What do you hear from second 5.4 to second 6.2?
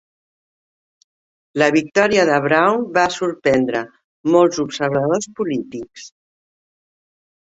polítics.